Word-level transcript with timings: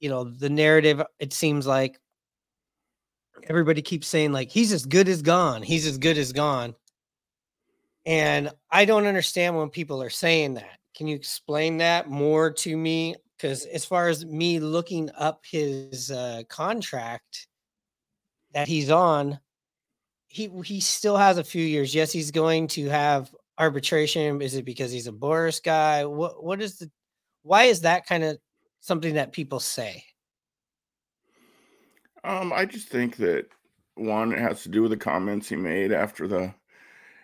you 0.00 0.08
know, 0.08 0.24
the 0.24 0.50
narrative, 0.50 1.02
it 1.18 1.32
seems 1.32 1.66
like 1.66 1.98
everybody 3.48 3.82
keeps 3.82 4.06
saying, 4.06 4.32
like, 4.32 4.50
he's 4.50 4.72
as 4.72 4.86
good 4.86 5.08
as 5.08 5.22
gone. 5.22 5.62
He's 5.62 5.86
as 5.86 5.98
good 5.98 6.18
as 6.18 6.32
gone. 6.32 6.74
And 8.06 8.50
I 8.70 8.84
don't 8.84 9.06
understand 9.06 9.56
when 9.56 9.70
people 9.70 10.02
are 10.02 10.10
saying 10.10 10.54
that. 10.54 10.78
Can 10.96 11.06
you 11.06 11.16
explain 11.16 11.78
that 11.78 12.08
more 12.08 12.50
to 12.50 12.76
me? 12.76 13.16
Because 13.36 13.64
as 13.66 13.84
far 13.84 14.08
as 14.08 14.24
me 14.24 14.60
looking 14.60 15.10
up 15.16 15.42
his 15.50 16.10
uh, 16.10 16.42
contract 16.48 17.48
that 18.52 18.68
he's 18.68 18.90
on, 18.90 19.40
he 20.28 20.50
he 20.64 20.80
still 20.80 21.16
has 21.16 21.38
a 21.38 21.44
few 21.44 21.64
years. 21.64 21.94
Yes, 21.94 22.12
he's 22.12 22.30
going 22.30 22.68
to 22.68 22.88
have 22.88 23.34
arbitration. 23.58 24.40
Is 24.40 24.54
it 24.54 24.64
because 24.64 24.92
he's 24.92 25.08
a 25.08 25.12
Boras 25.12 25.62
guy? 25.62 26.04
What 26.04 26.42
what 26.44 26.62
is 26.62 26.78
the 26.78 26.90
why 27.42 27.64
is 27.64 27.80
that 27.80 28.06
kind 28.06 28.24
of 28.24 28.38
something 28.84 29.14
that 29.14 29.32
people 29.32 29.60
say? 29.60 30.04
Um, 32.22 32.52
I 32.52 32.66
just 32.66 32.88
think 32.88 33.16
that 33.16 33.46
one 33.94 34.32
it 34.32 34.38
has 34.38 34.62
to 34.64 34.68
do 34.68 34.82
with 34.82 34.90
the 34.90 34.96
comments 34.96 35.48
he 35.48 35.56
made 35.56 35.90
after 35.90 36.28
the 36.28 36.54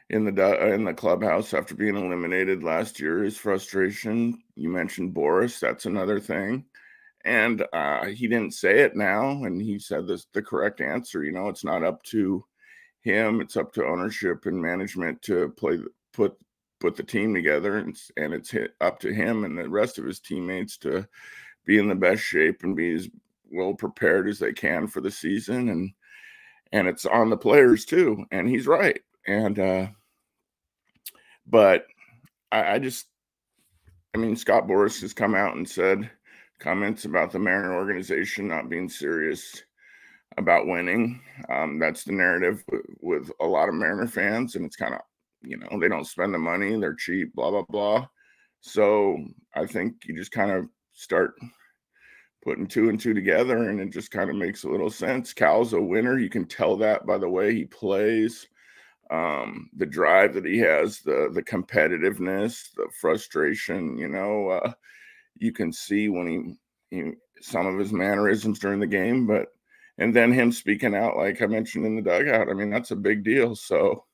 in 0.08 0.24
the 0.24 0.72
in 0.72 0.84
the 0.84 0.94
clubhouse 0.94 1.52
after 1.52 1.74
being 1.74 1.96
eliminated 1.96 2.64
last 2.64 2.98
year. 2.98 3.22
His 3.22 3.36
frustration. 3.36 4.42
You 4.56 4.70
mentioned 4.70 5.14
Boras. 5.14 5.60
That's 5.60 5.86
another 5.86 6.18
thing. 6.18 6.64
And 7.26 7.66
uh, 7.74 8.06
he 8.06 8.26
didn't 8.26 8.54
say 8.54 8.80
it 8.80 8.96
now, 8.96 9.44
and 9.44 9.60
he 9.60 9.78
said 9.78 10.06
this 10.06 10.26
the 10.32 10.42
correct 10.42 10.80
answer. 10.80 11.22
You 11.22 11.32
know, 11.32 11.48
it's 11.48 11.64
not 11.64 11.84
up 11.84 12.02
to 12.04 12.42
him; 13.02 13.42
it's 13.42 13.58
up 13.58 13.72
to 13.74 13.84
ownership 13.84 14.46
and 14.46 14.60
management 14.60 15.20
to 15.22 15.50
play 15.50 15.78
put 16.14 16.36
put 16.80 16.96
the 16.96 17.02
team 17.02 17.34
together, 17.34 17.76
and, 17.76 17.96
and 18.16 18.32
it's 18.32 18.54
up 18.80 18.98
to 19.00 19.12
him 19.12 19.44
and 19.44 19.56
the 19.56 19.68
rest 19.68 19.98
of 19.98 20.06
his 20.06 20.18
teammates 20.18 20.78
to 20.78 21.06
be 21.66 21.78
in 21.78 21.88
the 21.88 21.94
best 21.94 22.22
shape 22.22 22.62
and 22.62 22.76
be 22.76 22.92
as 22.92 23.08
well 23.50 23.74
prepared 23.74 24.28
as 24.28 24.38
they 24.38 24.52
can 24.52 24.86
for 24.86 25.00
the 25.00 25.10
season. 25.10 25.68
And 25.68 25.92
and 26.72 26.88
it's 26.88 27.06
on 27.06 27.30
the 27.30 27.36
players 27.36 27.84
too. 27.84 28.24
And 28.30 28.48
he's 28.48 28.66
right. 28.66 29.00
And 29.26 29.58
uh, 29.58 29.86
but 31.46 31.86
I, 32.52 32.74
I 32.74 32.78
just, 32.78 33.06
I 34.14 34.18
mean, 34.18 34.36
Scott 34.36 34.66
Boras 34.66 35.00
has 35.02 35.12
come 35.12 35.34
out 35.34 35.56
and 35.56 35.68
said 35.68 36.10
comments 36.58 37.04
about 37.04 37.32
the 37.32 37.38
Mariner 37.38 37.74
organization 37.74 38.48
not 38.48 38.68
being 38.68 38.88
serious 38.88 39.62
about 40.36 40.66
winning. 40.66 41.20
Um, 41.48 41.78
that's 41.78 42.04
the 42.04 42.12
narrative 42.12 42.62
with, 42.70 42.82
with 43.00 43.32
a 43.40 43.46
lot 43.46 43.68
of 43.68 43.74
Mariner 43.74 44.06
fans, 44.06 44.54
and 44.54 44.64
it's 44.64 44.76
kind 44.76 44.94
of, 44.94 45.00
you 45.42 45.56
know, 45.56 45.78
they 45.80 45.88
don't 45.88 46.06
spend 46.06 46.34
the 46.34 46.38
money, 46.38 46.78
they're 46.78 46.94
cheap, 46.94 47.34
blah 47.34 47.50
blah 47.50 47.64
blah. 47.68 48.06
So 48.60 49.18
I 49.54 49.66
think 49.66 49.94
you 50.04 50.14
just 50.14 50.32
kind 50.32 50.50
of 50.50 50.66
start 51.00 51.34
putting 52.42 52.66
two 52.66 52.88
and 52.88 53.00
two 53.00 53.14
together, 53.14 53.68
and 53.68 53.80
it 53.80 53.90
just 53.90 54.10
kind 54.10 54.30
of 54.30 54.36
makes 54.36 54.64
a 54.64 54.68
little 54.68 54.90
sense. 54.90 55.32
Cal's 55.32 55.72
a 55.72 55.80
winner. 55.80 56.18
You 56.18 56.28
can 56.28 56.46
tell 56.46 56.76
that 56.78 57.06
by 57.06 57.18
the 57.18 57.28
way 57.28 57.54
he 57.54 57.64
plays 57.64 58.46
um, 59.10 59.68
the 59.76 59.86
drive 59.86 60.34
that 60.34 60.44
he 60.44 60.58
has, 60.58 61.00
the 61.00 61.30
the 61.32 61.42
competitiveness, 61.42 62.72
the 62.76 62.88
frustration. 63.00 63.96
You 63.98 64.08
know, 64.08 64.48
uh, 64.48 64.72
you 65.36 65.52
can 65.52 65.72
see 65.72 66.08
when 66.08 66.58
he, 66.90 66.96
he 66.96 67.12
some 67.40 67.66
of 67.66 67.78
his 67.78 67.92
mannerisms 67.92 68.58
during 68.58 68.80
the 68.80 68.86
game, 68.86 69.26
but 69.26 69.48
and 69.98 70.14
then 70.14 70.32
him 70.32 70.52
speaking 70.52 70.94
out, 70.94 71.16
like 71.16 71.42
I 71.42 71.46
mentioned 71.46 71.86
in 71.86 71.96
the 71.96 72.02
dugout. 72.02 72.48
I 72.48 72.54
mean, 72.54 72.70
that's 72.70 72.90
a 72.90 72.96
big 72.96 73.24
deal. 73.24 73.56
So 73.56 74.04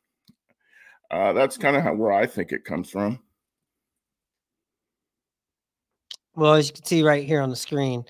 uh, 1.11 1.33
that's 1.33 1.57
kind 1.57 1.77
of 1.77 1.99
where 1.99 2.13
I 2.13 2.27
think 2.27 2.53
it 2.53 2.65
comes 2.65 2.91
from. 2.91 3.21
Well, 6.37 6.53
as 6.53 6.69
you 6.69 6.75
can 6.75 6.85
see 6.85 7.03
right 7.03 7.27
here 7.27 7.41
on 7.41 7.49
the 7.49 7.57
screen, 7.57 8.05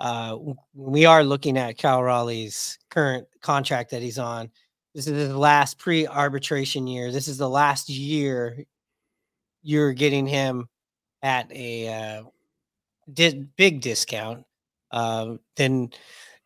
uh, 0.00 0.36
we 0.74 1.04
are 1.04 1.22
looking 1.22 1.56
at 1.56 1.78
Cal 1.78 2.02
Raleigh's 2.02 2.76
current 2.90 3.28
contract 3.42 3.92
that 3.92 4.02
he's 4.02 4.18
on. 4.18 4.50
This 4.92 5.06
is 5.06 5.28
his 5.28 5.34
last 5.34 5.78
pre-arbitration 5.78 6.88
year. 6.88 7.12
This 7.12 7.28
is 7.28 7.38
the 7.38 7.48
last 7.48 7.88
year 7.88 8.64
you're 9.62 9.92
getting 9.92 10.26
him 10.26 10.68
at 11.22 11.50
a 11.52 11.88
uh, 11.88 12.22
di- 13.12 13.46
big 13.56 13.80
discount. 13.82 14.44
Uh, 14.90 15.34
then 15.54 15.90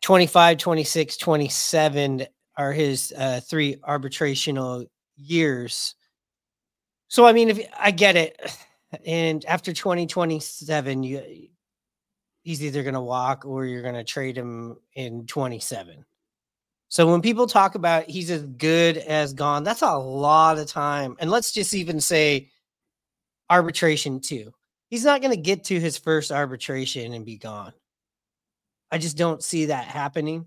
25, 0.01 0.59
26, 0.59 1.17
27 1.17 2.27
are 2.55 2.71
his 2.71 3.11
uh, 3.17 3.39
three 3.39 3.77
arbitrational 3.77 4.85
years. 5.17 5.95
So 7.07 7.25
I 7.25 7.33
mean, 7.33 7.49
if 7.49 7.67
I 7.79 7.89
get 7.89 8.15
it, 8.15 8.39
and 9.05 9.43
after 9.45 9.73
2027, 9.73 11.03
you 11.03 11.49
he's 12.43 12.63
either 12.63 12.83
going 12.83 12.93
to 12.93 13.01
walk 13.01 13.43
or 13.45 13.65
you're 13.65 13.81
going 13.81 13.95
to 13.95 14.03
trade 14.03 14.37
him 14.37 14.77
in 14.93 15.25
27. 15.25 16.05
So 16.89 17.11
when 17.11 17.21
people 17.21 17.47
talk 17.47 17.75
about 17.75 18.09
he's 18.09 18.29
as 18.29 18.43
good 18.43 18.97
as 18.97 19.33
gone, 19.33 19.63
that's 19.63 19.81
a 19.81 19.97
lot 19.97 20.59
of 20.59 20.67
time. 20.67 21.17
And 21.19 21.31
let's 21.31 21.51
just 21.51 21.73
even 21.73 21.99
say 21.99 22.51
arbitration 23.49 24.19
too. 24.19 24.53
He's 24.87 25.03
not 25.03 25.21
going 25.21 25.35
to 25.35 25.41
get 25.41 25.65
to 25.65 25.79
his 25.79 25.97
first 25.97 26.31
arbitration 26.31 27.13
and 27.13 27.25
be 27.25 27.37
gone. 27.37 27.73
I 28.91 28.99
just 28.99 29.17
don't 29.17 29.43
see 29.43 29.65
that 29.65 29.85
happening. 29.85 30.45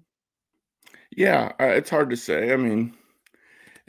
Yeah, 1.11 1.53
uh, 1.61 1.65
it's 1.65 1.91
hard 1.91 2.11
to 2.11 2.17
say. 2.17 2.53
I 2.53 2.57
mean, 2.57 2.95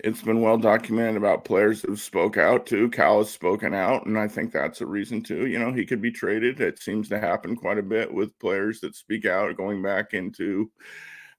it's 0.04 0.22
been 0.22 0.42
well 0.42 0.58
documented 0.58 1.18
about 1.18 1.46
players 1.46 1.82
who've 1.82 2.00
spoke 2.00 2.38
out 2.38 2.66
too. 2.66 2.90
Cal 2.90 3.20
has 3.20 3.30
spoken 3.30 3.74
out, 3.74 4.06
and 4.06 4.18
I 4.18 4.28
think 4.28 4.52
that's 4.52 4.82
a 4.82 4.86
reason 4.86 5.22
too. 5.22 5.48
You 5.48 5.60
know, 5.60 5.72
he 5.72 5.86
could 5.86 6.02
be 6.02 6.12
traded. 6.12 6.62
It 6.62 6.80
seems 6.80 7.10
to 7.10 7.20
happen 7.20 7.56
quite 7.56 7.78
a 7.78 7.84
bit 7.84 8.14
with 8.14 8.38
players 8.40 8.80
that 8.82 8.96
speak 8.96 9.26
out, 9.26 9.58
going 9.58 9.82
back 9.82 10.14
into 10.14 10.72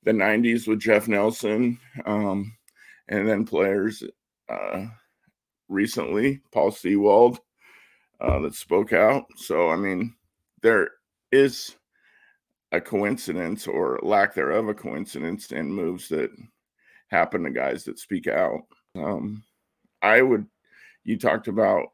the 0.02 0.12
90s 0.12 0.66
with 0.66 0.80
Jeff 0.80 1.08
Nelson, 1.08 1.78
um, 2.06 2.56
and 3.08 3.28
then 3.28 3.44
players 3.44 4.02
uh, 4.48 4.86
recently, 5.68 6.40
Paul 6.52 6.70
Sewald, 6.70 7.40
uh, 8.20 8.40
that 8.40 8.54
spoke 8.54 8.92
out. 8.92 9.24
So, 9.36 9.70
I 9.70 9.76
mean, 9.76 10.14
there 10.62 10.90
is 11.32 11.76
a 12.72 12.80
coincidence 12.80 13.66
or 13.66 13.98
lack 14.02 14.34
thereof 14.34 14.68
a 14.68 14.74
coincidence 14.74 15.52
in 15.52 15.72
moves 15.72 16.08
that 16.08 16.30
happen 17.10 17.44
to 17.44 17.50
guys 17.50 17.84
that 17.84 17.98
speak 17.98 18.26
out. 18.26 18.60
Um, 18.96 19.42
I 20.02 20.22
would, 20.22 20.46
you 21.04 21.18
talked 21.18 21.48
about 21.48 21.92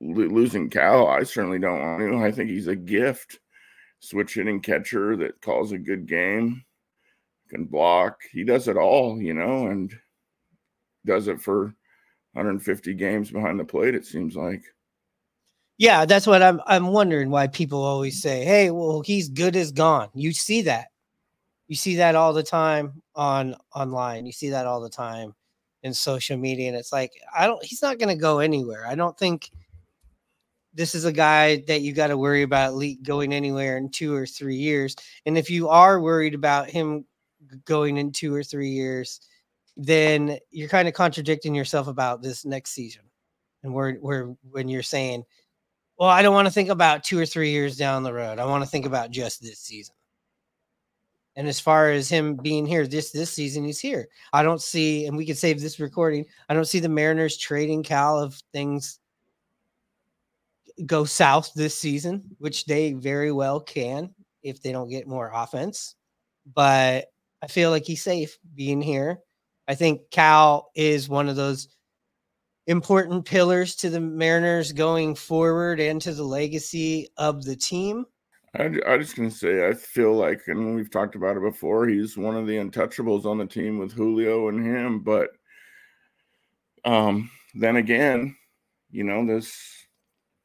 lo- 0.00 0.26
losing 0.26 0.70
Cal. 0.70 1.08
I 1.08 1.22
certainly 1.22 1.58
don't 1.58 1.80
want 1.80 2.00
to. 2.00 2.18
I 2.18 2.32
think 2.32 2.50
he's 2.50 2.68
a 2.68 2.76
gift, 2.76 3.38
switch 4.00 4.34
hitting 4.34 4.60
catcher 4.60 5.16
that 5.16 5.40
calls 5.40 5.72
a 5.72 5.78
good 5.78 6.06
game 6.06 6.64
can 7.52 7.64
block. 7.66 8.18
He 8.32 8.42
does 8.44 8.66
it 8.66 8.76
all, 8.76 9.20
you 9.20 9.34
know, 9.34 9.66
and 9.66 9.92
does 11.06 11.28
it 11.28 11.40
for 11.40 11.74
150 12.32 12.94
games 12.94 13.30
behind 13.30 13.60
the 13.60 13.64
plate. 13.64 13.94
It 13.94 14.06
seems 14.06 14.34
like. 14.34 14.62
Yeah, 15.78 16.04
that's 16.04 16.26
what 16.26 16.42
I'm. 16.42 16.60
I'm 16.66 16.88
wondering 16.88 17.30
why 17.30 17.48
people 17.48 17.82
always 17.82 18.20
say, 18.20 18.44
"Hey, 18.44 18.70
well, 18.70 19.00
he's 19.00 19.28
good 19.28 19.56
as 19.56 19.72
gone." 19.72 20.10
You 20.14 20.32
see 20.32 20.62
that. 20.62 20.88
You 21.72 21.76
see 21.76 21.96
that 21.96 22.14
all 22.16 22.34
the 22.34 22.42
time 22.42 23.00
on 23.14 23.56
online. 23.74 24.26
You 24.26 24.32
see 24.32 24.50
that 24.50 24.66
all 24.66 24.82
the 24.82 24.90
time 24.90 25.34
in 25.82 25.94
social 25.94 26.36
media, 26.36 26.68
and 26.68 26.76
it's 26.76 26.92
like 26.92 27.12
I 27.34 27.46
don't. 27.46 27.64
He's 27.64 27.80
not 27.80 27.98
going 27.98 28.14
to 28.14 28.20
go 28.20 28.40
anywhere. 28.40 28.86
I 28.86 28.94
don't 28.94 29.16
think 29.16 29.50
this 30.74 30.94
is 30.94 31.06
a 31.06 31.12
guy 31.12 31.64
that 31.68 31.80
you 31.80 31.94
got 31.94 32.08
to 32.08 32.18
worry 32.18 32.42
about 32.42 32.78
going 33.02 33.32
anywhere 33.32 33.78
in 33.78 33.88
two 33.88 34.14
or 34.14 34.26
three 34.26 34.56
years. 34.56 34.94
And 35.24 35.38
if 35.38 35.48
you 35.48 35.70
are 35.70 35.98
worried 35.98 36.34
about 36.34 36.68
him 36.68 37.06
going 37.64 37.96
in 37.96 38.12
two 38.12 38.34
or 38.34 38.44
three 38.44 38.68
years, 38.68 39.22
then 39.74 40.36
you're 40.50 40.68
kind 40.68 40.88
of 40.88 40.92
contradicting 40.92 41.54
yourself 41.54 41.88
about 41.88 42.20
this 42.20 42.44
next 42.44 42.72
season. 42.72 43.04
And 43.62 43.72
we're, 43.72 43.98
we're 43.98 44.36
when 44.50 44.68
you're 44.68 44.82
saying, 44.82 45.24
well, 45.96 46.10
I 46.10 46.20
don't 46.20 46.34
want 46.34 46.48
to 46.48 46.52
think 46.52 46.68
about 46.68 47.02
two 47.02 47.18
or 47.18 47.24
three 47.24 47.50
years 47.50 47.78
down 47.78 48.02
the 48.02 48.12
road. 48.12 48.38
I 48.38 48.44
want 48.44 48.62
to 48.62 48.68
think 48.68 48.84
about 48.84 49.10
just 49.10 49.40
this 49.40 49.60
season. 49.60 49.94
And 51.36 51.48
as 51.48 51.58
far 51.58 51.90
as 51.90 52.08
him 52.08 52.36
being 52.36 52.66
here 52.66 52.86
this 52.86 53.10
this 53.10 53.30
season, 53.30 53.64
he's 53.64 53.80
here. 53.80 54.08
I 54.32 54.42
don't 54.42 54.60
see, 54.60 55.06
and 55.06 55.16
we 55.16 55.24
can 55.24 55.34
save 55.34 55.60
this 55.60 55.80
recording. 55.80 56.26
I 56.48 56.54
don't 56.54 56.66
see 56.66 56.78
the 56.78 56.88
Mariners 56.88 57.38
trading 57.38 57.82
Cal 57.82 58.22
if 58.22 58.40
things 58.52 58.98
go 60.86 61.04
south 61.04 61.52
this 61.54 61.76
season, 61.76 62.22
which 62.38 62.66
they 62.66 62.92
very 62.92 63.32
well 63.32 63.60
can 63.60 64.14
if 64.42 64.62
they 64.62 64.72
don't 64.72 64.90
get 64.90 65.06
more 65.06 65.30
offense. 65.32 65.94
But 66.54 67.06
I 67.42 67.46
feel 67.46 67.70
like 67.70 67.84
he's 67.84 68.02
safe 68.02 68.38
being 68.54 68.82
here. 68.82 69.20
I 69.68 69.74
think 69.74 70.10
Cal 70.10 70.70
is 70.74 71.08
one 71.08 71.28
of 71.28 71.36
those 71.36 71.68
important 72.66 73.24
pillars 73.24 73.74
to 73.76 73.90
the 73.90 74.00
Mariners 74.00 74.72
going 74.72 75.14
forward 75.14 75.80
and 75.80 76.00
to 76.02 76.12
the 76.12 76.24
legacy 76.24 77.08
of 77.16 77.44
the 77.44 77.56
team. 77.56 78.04
I, 78.54 78.70
I 78.86 78.98
just 78.98 79.16
gonna 79.16 79.30
say 79.30 79.66
I 79.66 79.72
feel 79.72 80.14
like, 80.14 80.42
and 80.48 80.76
we've 80.76 80.90
talked 80.90 81.14
about 81.14 81.36
it 81.36 81.42
before. 81.42 81.86
He's 81.86 82.16
one 82.18 82.36
of 82.36 82.46
the 82.46 82.56
untouchables 82.56 83.24
on 83.24 83.38
the 83.38 83.46
team 83.46 83.78
with 83.78 83.92
Julio 83.92 84.48
and 84.48 84.64
him. 84.64 85.00
But 85.00 85.30
um, 86.84 87.30
then 87.54 87.76
again, 87.76 88.36
you 88.90 89.04
know 89.04 89.24
this 89.26 89.56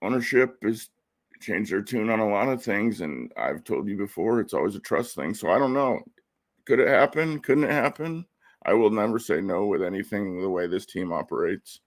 ownership 0.01 0.57
has 0.63 0.89
changed 1.41 1.71
their 1.71 1.81
tune 1.81 2.09
on 2.09 2.19
a 2.19 2.29
lot 2.29 2.49
of 2.49 2.63
things. 2.63 3.01
And 3.01 3.31
I've 3.37 3.63
told 3.63 3.87
you 3.87 3.97
before, 3.97 4.39
it's 4.39 4.53
always 4.53 4.75
a 4.75 4.79
trust 4.79 5.15
thing. 5.15 5.33
So 5.33 5.49
I 5.49 5.59
don't 5.59 5.73
know. 5.73 5.99
Could 6.65 6.79
it 6.79 6.87
happen? 6.87 7.39
Couldn't 7.39 7.65
it 7.65 7.71
happen? 7.71 8.25
I 8.65 8.73
will 8.73 8.89
never 8.89 9.19
say 9.19 9.41
no 9.41 9.65
with 9.65 9.83
anything 9.83 10.41
the 10.41 10.49
way 10.49 10.67
this 10.67 10.85
team 10.85 11.11
operates. 11.11 11.81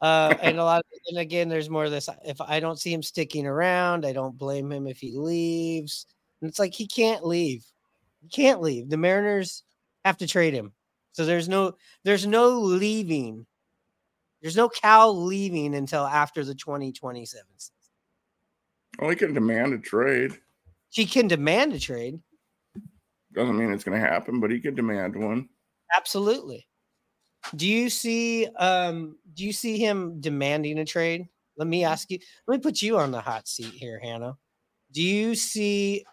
Uh, 0.00 0.34
and 0.42 0.58
a 0.58 0.64
lot, 0.64 0.78
of, 0.78 0.84
and 1.08 1.18
again, 1.18 1.48
there's 1.48 1.70
more 1.70 1.84
of 1.84 1.90
this. 1.90 2.08
If 2.24 2.40
I 2.40 2.60
don't 2.60 2.78
see 2.78 2.92
him 2.92 3.02
sticking 3.02 3.46
around, 3.46 4.04
I 4.04 4.12
don't 4.12 4.38
blame 4.38 4.70
him 4.70 4.86
if 4.86 4.98
he 4.98 5.16
leaves. 5.16 6.06
And 6.40 6.48
it's 6.48 6.58
like 6.58 6.74
he 6.74 6.86
can't 6.86 7.24
leave. 7.24 7.64
He 8.22 8.28
can't 8.28 8.60
leave. 8.60 8.88
The 8.90 8.96
Mariners 8.96 9.62
have 10.04 10.18
to 10.18 10.26
trade 10.26 10.54
him. 10.54 10.72
So 11.12 11.24
there's 11.24 11.48
no 11.48 11.72
there's 12.04 12.26
no 12.26 12.60
leaving. 12.60 13.46
There's 14.42 14.56
no 14.56 14.68
Cal 14.68 15.24
leaving 15.24 15.74
until 15.74 16.04
after 16.04 16.44
the 16.44 16.54
2027 16.54 17.44
season. 17.56 17.74
Well, 18.98 19.10
he 19.10 19.16
can 19.16 19.32
demand 19.32 19.72
a 19.72 19.78
trade. 19.78 20.32
He 20.90 21.06
can 21.06 21.26
demand 21.26 21.72
a 21.72 21.80
trade. 21.80 22.20
Doesn't 23.32 23.56
mean 23.56 23.72
it's 23.72 23.84
going 23.84 24.00
to 24.00 24.06
happen, 24.06 24.40
but 24.40 24.50
he 24.50 24.60
can 24.60 24.74
demand 24.74 25.16
one. 25.16 25.48
Absolutely. 25.96 26.66
Do 27.54 27.66
you 27.66 27.90
see 27.90 28.46
um 28.58 29.16
do 29.34 29.44
you 29.44 29.52
see 29.52 29.78
him 29.78 30.20
demanding 30.20 30.78
a 30.78 30.84
trade? 30.84 31.28
Let 31.56 31.68
me 31.68 31.84
ask 31.84 32.10
you. 32.10 32.18
Let 32.46 32.56
me 32.56 32.62
put 32.62 32.82
you 32.82 32.98
on 32.98 33.10
the 33.10 33.20
hot 33.20 33.48
seat 33.48 33.72
here, 33.72 33.98
Hannah. 34.02 34.36
Do 34.92 35.02
you 35.02 35.34
see 35.34 36.04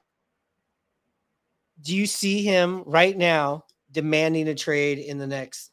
do 1.81 1.96
you 1.96 2.06
see 2.06 2.44
him 2.44 2.84
right 2.86 3.18
now 3.18 3.66
demanding 3.92 4.48
a 4.48 4.56
trade 4.56 5.00
in 5.00 5.18
the 5.18 5.28
next 5.28 5.72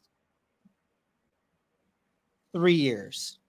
3 2.53 2.73
years? 2.73 3.39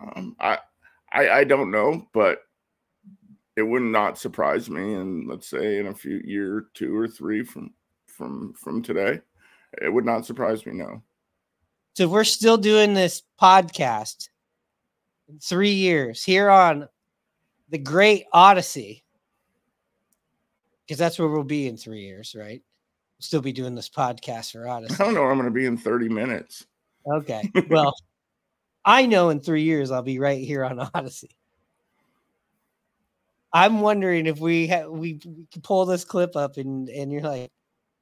Um, 0.00 0.34
I, 0.40 0.58
I 1.12 1.30
I 1.30 1.44
don't 1.44 1.70
know, 1.70 2.06
but 2.12 2.42
it 3.56 3.62
would 3.62 3.82
not 3.82 4.18
surprise 4.18 4.70
me. 4.70 4.94
And 4.94 5.28
let's 5.28 5.48
say 5.48 5.78
in 5.78 5.88
a 5.88 5.94
few 5.94 6.20
year, 6.24 6.66
two 6.74 6.96
or 6.96 7.08
three 7.08 7.42
from 7.44 7.74
from 8.06 8.54
from 8.54 8.82
today, 8.82 9.20
it 9.80 9.92
would 9.92 10.04
not 10.04 10.26
surprise 10.26 10.64
me. 10.66 10.72
No. 10.74 11.02
So 11.94 12.08
we're 12.08 12.24
still 12.24 12.56
doing 12.56 12.94
this 12.94 13.22
podcast 13.40 14.28
in 15.28 15.38
three 15.38 15.72
years 15.72 16.22
here 16.22 16.48
on 16.48 16.88
the 17.68 17.78
Great 17.78 18.24
Audacy, 18.32 19.02
because 20.86 20.98
that's 20.98 21.18
where 21.18 21.28
we'll 21.28 21.44
be 21.44 21.68
in 21.68 21.76
three 21.76 22.00
years, 22.00 22.34
right? 22.36 22.62
We'll 22.62 23.22
still 23.22 23.42
be 23.42 23.52
doing 23.52 23.74
this 23.74 23.88
podcast 23.88 24.52
for 24.52 24.60
Audacy. 24.66 25.00
I 25.00 25.04
don't 25.04 25.14
know. 25.14 25.24
I'm 25.24 25.36
going 25.36 25.44
to 25.44 25.50
be 25.50 25.66
in 25.66 25.76
30 25.76 26.08
minutes. 26.08 26.66
Okay. 27.06 27.50
Well, 27.68 27.94
I 28.84 29.04
know 29.04 29.28
in 29.28 29.40
three 29.40 29.62
years 29.62 29.90
I'll 29.90 30.02
be 30.02 30.18
right 30.18 30.42
here 30.42 30.64
on 30.64 30.78
Audacy. 30.94 31.28
I'm 33.52 33.80
wondering 33.80 34.26
if 34.26 34.38
we 34.38 34.68
ha- 34.68 34.86
we, 34.86 35.20
we 35.26 35.46
pull 35.62 35.84
this 35.84 36.04
clip 36.04 36.36
up 36.36 36.56
and 36.56 36.88
and 36.88 37.12
you're 37.12 37.22
like, 37.22 37.50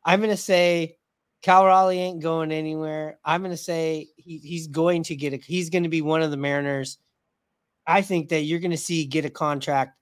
I'm 0.05 0.21
gonna 0.21 0.37
say 0.37 0.98
Cal 1.43 1.65
Raleigh 1.65 2.01
ain't 2.01 2.23
going 2.23 2.53
anywhere. 2.53 3.19
I'm 3.25 3.43
gonna 3.43 3.57
say 3.57 4.09
he, 4.17 4.39
he's 4.39 4.67
going 4.67 5.05
to 5.05 5.17
get 5.17 5.33
a 5.33 5.37
he's 5.37 5.71
gonna 5.71 5.89
be 5.89 6.03
one 6.03 6.23
of 6.23 6.31
the 6.31 6.37
Mariners. 6.37 6.99
I 7.87 8.03
think 8.03 8.29
that 8.31 8.43
you're 8.43 8.61
gonna 8.61 8.77
see 8.77 9.05
get 9.05 9.25
a 9.25 9.31
contract 9.31 9.97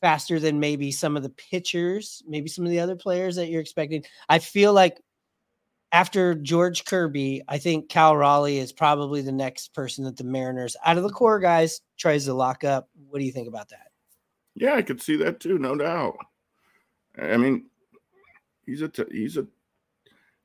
faster 0.00 0.38
than 0.38 0.60
maybe 0.60 0.90
some 0.90 1.16
of 1.16 1.22
the 1.22 1.30
pitchers, 1.30 2.22
maybe 2.26 2.48
some 2.48 2.64
of 2.64 2.70
the 2.70 2.80
other 2.80 2.96
players 2.96 3.36
that 3.36 3.48
you're 3.48 3.60
expecting. 3.60 4.04
I 4.28 4.38
feel 4.38 4.72
like 4.72 5.00
after 5.92 6.34
George 6.34 6.84
Kirby, 6.84 7.42
I 7.48 7.58
think 7.58 7.88
Cal 7.88 8.16
Raleigh 8.16 8.58
is 8.58 8.72
probably 8.72 9.22
the 9.22 9.32
next 9.32 9.74
person 9.74 10.04
that 10.04 10.16
the 10.16 10.24
Mariners, 10.24 10.76
out 10.84 10.98
of 10.98 11.02
the 11.02 11.10
core 11.10 11.40
guys, 11.40 11.80
tries 11.96 12.26
to 12.26 12.34
lock 12.34 12.62
up. 12.62 12.88
What 13.08 13.18
do 13.18 13.24
you 13.24 13.32
think 13.32 13.48
about 13.48 13.70
that? 13.70 13.88
Yeah, 14.54 14.74
I 14.74 14.82
could 14.82 15.00
see 15.00 15.16
that 15.16 15.40
too, 15.40 15.58
no 15.58 15.76
doubt. 15.76 16.16
I 17.20 17.36
mean, 17.36 17.66
he's 18.66 18.82
a 18.82 18.88
t- 18.88 19.04
he's 19.10 19.36
a 19.36 19.46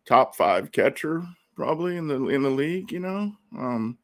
top 0.05 0.35
five 0.35 0.71
catcher 0.71 1.23
probably 1.55 1.97
in 1.97 2.07
the 2.07 2.27
in 2.27 2.44
the 2.44 2.50
league. 2.50 2.91
You 2.91 3.00
know, 3.00 3.31
um, 3.57 3.97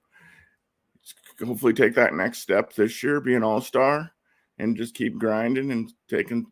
hopefully 1.44 1.74
take 1.74 1.96
that 1.96 2.14
next 2.14 2.40
step 2.40 2.74
this 2.74 3.02
year, 3.04 3.20
be 3.22 3.36
an 3.36 3.44
all 3.44 3.62
star, 3.62 4.12
and 4.58 4.78
just 4.78 4.96
keep 4.96 5.18
grinding 5.18 5.72
and 5.72 5.92
taking 6.08 6.46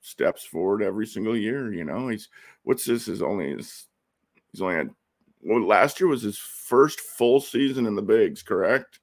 steps 0.00 0.44
forward 0.44 0.82
every 0.82 1.06
single 1.06 1.36
year. 1.36 1.72
You 1.72 1.84
know, 1.84 2.08
he's 2.08 2.28
what's 2.62 2.84
this 2.84 3.08
is 3.08 3.22
only 3.22 3.50
his 3.56 3.86
he's 4.52 4.62
only 4.62 4.76
had 4.76 4.90
well 5.42 5.66
last 5.66 6.00
year 6.00 6.08
was 6.08 6.22
his 6.22 6.38
first 6.38 7.00
full 7.00 7.40
season 7.40 7.86
in 7.86 7.94
the 7.94 8.02
bigs, 8.02 8.42
correct? 8.42 9.00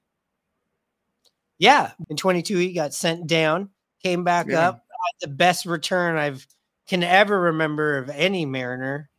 Yeah, 1.60 1.92
in 2.10 2.18
22 2.18 2.58
he 2.58 2.74
got 2.74 2.92
sent 2.94 3.28
down, 3.28 3.70
came 4.02 4.24
back 4.24 4.48
Yeah. 4.48 4.70
up. 4.70 4.86
The 5.22 5.28
best 5.28 5.68
return 5.68 6.18
I've 6.18 6.48
can 6.88 7.04
ever 7.04 7.40
remember 7.40 7.98
of 8.00 8.10
any 8.10 8.46
Mariner. 8.46 9.11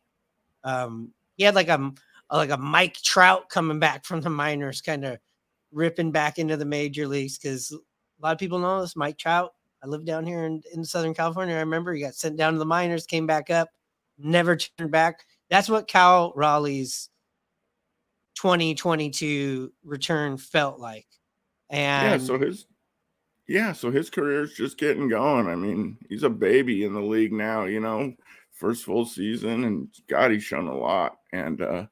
Um, 0.63 1.11
he 1.35 1.43
had 1.43 1.55
like 1.55 1.69
a 1.69 1.91
like 2.31 2.49
a 2.49 2.57
Mike 2.57 2.95
Trout 2.95 3.49
coming 3.49 3.79
back 3.79 4.05
from 4.05 4.21
the 4.21 4.29
minors, 4.29 4.81
kind 4.81 5.05
of 5.05 5.19
ripping 5.71 6.11
back 6.11 6.39
into 6.39 6.57
the 6.57 6.65
major 6.65 7.07
leagues 7.07 7.37
because 7.37 7.71
a 7.71 7.77
lot 8.21 8.33
of 8.33 8.39
people 8.39 8.59
know 8.59 8.81
this. 8.81 8.95
Mike 8.95 9.17
Trout. 9.17 9.53
I 9.83 9.87
live 9.87 10.05
down 10.05 10.25
here 10.25 10.45
in, 10.45 10.61
in 10.73 10.85
Southern 10.85 11.13
California. 11.13 11.55
I 11.55 11.59
remember 11.59 11.93
he 11.93 12.01
got 12.01 12.15
sent 12.15 12.37
down 12.37 12.53
to 12.53 12.59
the 12.59 12.65
minors, 12.65 13.05
came 13.05 13.27
back 13.27 13.49
up, 13.49 13.67
never 14.17 14.55
turned 14.55 14.91
back. 14.91 15.25
That's 15.49 15.67
what 15.67 15.89
Cal 15.89 16.31
Raleigh's 16.37 17.09
2022 18.35 19.73
return 19.83 20.37
felt 20.37 20.79
like. 20.79 21.07
And 21.69 22.21
yeah, 22.21 22.25
so 22.25 22.37
his 22.39 22.65
yeah, 23.47 23.73
so 23.73 23.91
his 23.91 24.09
career's 24.09 24.53
just 24.53 24.77
getting 24.77 25.09
going. 25.09 25.47
I 25.47 25.55
mean, 25.55 25.97
he's 26.07 26.23
a 26.23 26.29
baby 26.29 26.85
in 26.85 26.93
the 26.93 27.01
league 27.01 27.33
now, 27.33 27.65
you 27.65 27.81
know, 27.81 28.13
first 28.53 28.85
full 28.85 29.05
season, 29.05 29.65
and 29.65 29.87
God, 30.07 30.31
he's 30.31 30.43
shown 30.43 30.67
a 30.67 30.77
lot. 30.77 31.17
And 31.31 31.61
uh 31.61 31.85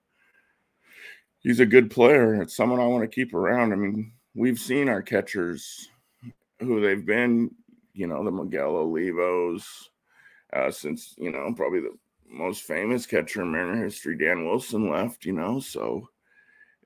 he's 1.42 1.60
a 1.60 1.66
good 1.66 1.92
player. 1.92 2.42
It's 2.42 2.56
someone 2.56 2.80
I 2.80 2.88
want 2.88 3.04
to 3.04 3.14
keep 3.14 3.34
around. 3.34 3.74
I 3.74 3.76
mean, 3.76 4.14
we've 4.36 4.60
seen 4.60 4.90
our 4.90 5.02
catchers 5.02 5.90
who 6.60 6.80
they've 6.80 7.06
been, 7.06 7.52
you 7.94 8.08
know, 8.08 8.24
the 8.24 8.32
Miguel 8.32 8.74
Olivos, 8.74 9.66
uh, 10.54 10.72
since, 10.72 11.16
you 11.18 11.32
know, 11.32 11.54
probably 11.56 11.82
the 11.82 11.98
most 12.30 12.64
famous 12.64 13.06
catcher 13.06 13.42
in 13.42 13.52
Mariner 13.52 13.84
history, 13.84 14.18
Dan 14.18 14.46
Wilson 14.46 14.90
left, 14.90 15.26
you 15.26 15.34
know, 15.34 15.60
so 15.60 16.08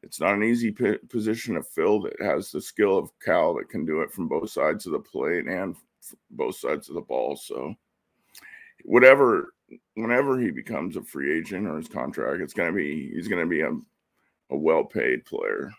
it's 0.01 0.19
not 0.19 0.35
an 0.35 0.43
easy 0.43 0.71
p- 0.71 0.97
position 1.09 1.55
to 1.55 1.63
fill 1.63 2.01
that 2.01 2.13
has 2.21 2.51
the 2.51 2.61
skill 2.61 2.97
of 2.97 3.11
Cal 3.19 3.55
that 3.55 3.69
can 3.69 3.85
do 3.85 4.01
it 4.01 4.11
from 4.11 4.27
both 4.27 4.49
sides 4.49 4.85
of 4.85 4.93
the 4.93 4.99
plate 4.99 5.47
and 5.47 5.75
both 6.31 6.55
sides 6.55 6.89
of 6.89 6.95
the 6.95 7.01
ball. 7.01 7.35
So, 7.35 7.75
whatever, 8.83 9.54
whenever 9.95 10.39
he 10.39 10.51
becomes 10.51 10.95
a 10.95 11.01
free 11.01 11.37
agent 11.37 11.67
or 11.67 11.77
his 11.77 11.87
contract, 11.87 12.41
it's 12.41 12.53
going 12.53 12.69
to 12.69 12.75
be 12.75 13.11
he's 13.13 13.27
going 13.27 13.41
to 13.43 13.49
be 13.49 13.61
a, 13.61 13.71
a 14.51 14.57
well 14.57 14.83
paid 14.83 15.25
player. 15.25 15.71